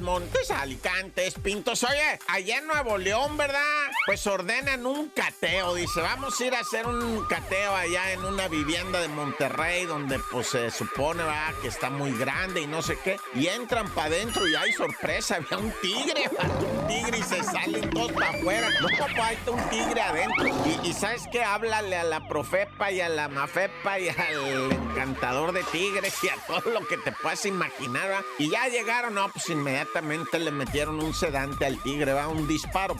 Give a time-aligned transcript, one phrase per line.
[0.00, 1.82] Montes, Montes, Alicantes, Pintos.
[1.84, 3.60] Oye, allá en Nuevo León, ¿verdad?
[4.06, 5.74] Pues ordenan un cateo.
[5.74, 10.18] Dice, vamos a ir a hacer un cateo allá en una vivienda de Monterrey donde
[10.30, 11.54] pues se supone, ¿verdad?
[11.60, 13.18] Que está muy grande y no sé qué.
[13.34, 15.36] Y entran para adentro y hay sorpresa.
[15.42, 16.30] Había un tigre,
[16.80, 18.68] un tigre y se salen todos para afuera.
[18.80, 20.48] No, papá, hay un tigre adentro.
[20.84, 21.42] Y, ¿sabes qué?
[21.42, 26.36] Háblale a la profepa y a la mafepa y al encantador de tigres y a
[26.46, 28.24] todo lo que te puedas imaginar, ¿verdad?
[28.38, 29.81] Y ya llegaron, no, pues inmediatamente
[30.38, 32.96] le metieron un sedante al tigre, va, un disparo.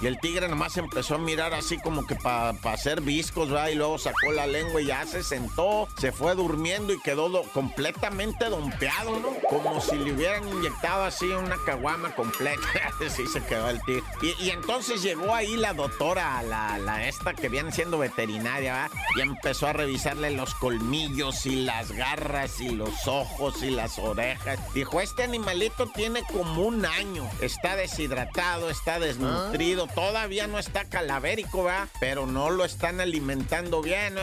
[0.00, 3.74] Y el tigre nomás empezó a mirar así como que para hacer viscos, va, y
[3.74, 9.18] luego sacó la lengua y ya se sentó, se fue durmiendo y quedó completamente dompeado,
[9.20, 9.28] ¿no?
[9.48, 12.66] Como si le hubieran inyectado así una caguama completa.
[13.06, 14.02] así se quedó el tigre.
[14.40, 18.90] Y, entonces llegó ahí la doctora, la, la esta que viene siendo veterinaria, ¿va?
[19.16, 24.58] Y empezó a revisarle los colmillos y las garras y los ojos y las orejas.
[24.74, 27.28] Dijo, este animalito tiene como un año.
[27.40, 31.88] Está deshidratado, está desnutrido, todavía no está calavérico, ¿va?
[32.00, 34.14] Pero no lo están alimentando bien.
[34.14, 34.20] No,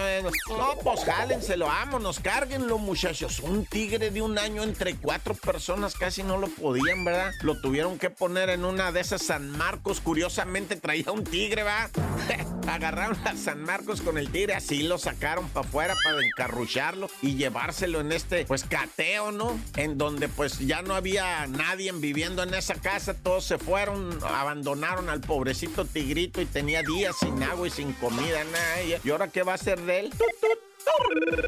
[0.58, 3.40] no pues jálenselo, vámonos, cárguenlo, muchachos.
[3.40, 7.32] Un tigre de un año entre cuatro personas casi no lo podían, ¿verdad?
[7.42, 10.02] Lo tuvieron que poner en una de esas San Marcos.
[10.02, 11.90] Curiosamente traía un tigre, ¿va?
[12.68, 17.36] Agarraron a San Marcos con el tigre, así lo sacaron para afuera para encarrucharlo y
[17.36, 19.58] llevárselo en este, pues, cateo, ¿no?
[19.76, 21.48] En donde, pues, ya no había
[21.78, 27.42] viviendo en esa casa, todos se fueron, abandonaron al pobrecito tigrito y tenía días sin
[27.44, 29.00] agua y sin comida, nada.
[29.04, 30.14] ¿Y ahora qué va a hacer de él?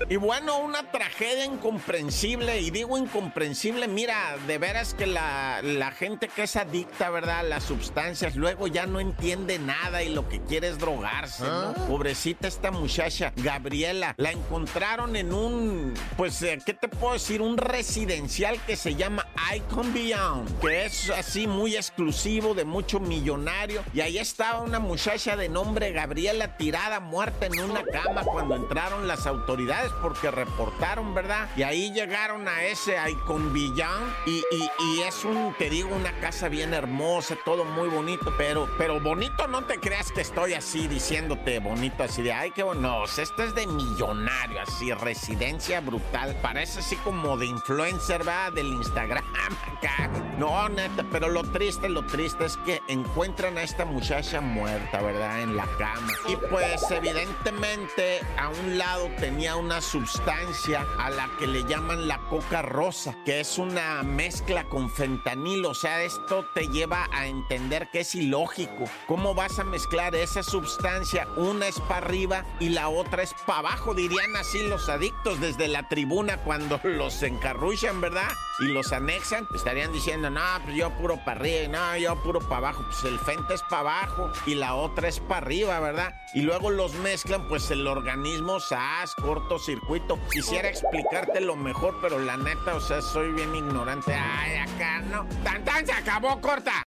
[0.10, 5.62] Y bueno, una tragedia incomprensible, y digo incomprensible, mira, de veras que la,
[5.98, 7.40] gente que es adicta, ¿verdad?
[7.40, 11.50] A las sustancias, luego ya no entiende nada y lo que quiere es drogarse, ¿no?
[11.50, 11.86] Ah.
[11.88, 17.42] Pobrecita esta muchacha, Gabriela, la encontraron en un, pues, eh, ¿qué te puedo decir?
[17.42, 23.84] Un residencial que se llama Icon Beyond, que es así muy exclusivo, de mucho millonario,
[23.94, 29.08] y ahí estaba una muchacha de nombre Gabriela tirada, muerta en una cama cuando entraron
[29.08, 31.50] las autoridades porque reportaron, ¿verdad?
[31.56, 36.50] Y ahí llegaron a ese Icon Villán y, y, es un, te digo, una casa
[36.50, 41.60] bien hermosa, todo muy bonito, pero, pero bonito no te creas que estoy así diciéndote
[41.60, 42.80] bonito, así de, ay, qué bueno.
[42.80, 46.36] No, esto es de millonario, así, residencia brutal.
[46.42, 48.52] Parece así como de influencer, ¿verdad?
[48.54, 49.24] Del Instagram
[49.78, 50.10] acá.
[50.40, 55.42] No, neta, pero lo triste, lo triste es que encuentran a esta muchacha muerta, ¿verdad?
[55.42, 56.14] En la cama.
[56.30, 62.20] Y pues evidentemente a un lado tenía una sustancia a la que le llaman la
[62.30, 65.72] coca rosa, que es una mezcla con fentanilo.
[65.72, 68.86] O sea, esto te lleva a entender que es ilógico.
[69.08, 71.28] ¿Cómo vas a mezclar esa sustancia?
[71.36, 75.68] Una es para arriba y la otra es para abajo, dirían así los adictos desde
[75.68, 78.30] la tribuna cuando los encarruchan, ¿verdad?
[78.60, 82.58] Y los anexan, estarían diciendo, no, pues yo puro para arriba, no, yo puro para
[82.58, 82.84] abajo.
[82.84, 86.14] Pues el fenta es para abajo y la otra es para arriba, ¿verdad?
[86.34, 89.16] Y luego los mezclan, pues el organismo, ¡zas!
[89.16, 90.20] cortocircuito.
[90.32, 94.14] Quisiera explicarte lo mejor, pero la neta, o sea, soy bien ignorante.
[94.14, 95.26] Ay, acá no.
[95.44, 95.86] ¡Tan, tan!
[95.86, 96.89] ¡Se acabó, corta!